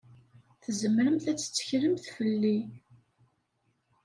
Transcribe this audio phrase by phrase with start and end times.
[0.61, 2.57] Tzemremt ad tetteklemt fell-i.